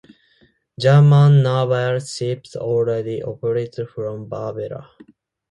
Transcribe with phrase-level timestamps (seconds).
[0.79, 4.87] German naval ships already operated from Berbera.